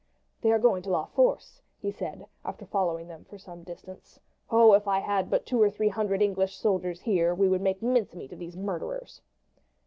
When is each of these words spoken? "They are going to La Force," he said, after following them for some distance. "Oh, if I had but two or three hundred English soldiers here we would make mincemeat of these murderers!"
"They 0.41 0.51
are 0.51 0.57
going 0.57 0.81
to 0.81 0.89
La 0.89 1.05
Force," 1.05 1.61
he 1.77 1.91
said, 1.91 2.25
after 2.43 2.65
following 2.65 3.07
them 3.07 3.23
for 3.23 3.37
some 3.37 3.61
distance. 3.61 4.19
"Oh, 4.49 4.73
if 4.73 4.87
I 4.87 4.97
had 4.97 5.29
but 5.29 5.45
two 5.45 5.61
or 5.61 5.69
three 5.69 5.89
hundred 5.89 6.23
English 6.23 6.57
soldiers 6.57 7.01
here 7.01 7.35
we 7.35 7.47
would 7.47 7.61
make 7.61 7.83
mincemeat 7.83 8.33
of 8.33 8.39
these 8.39 8.57
murderers!" 8.57 9.21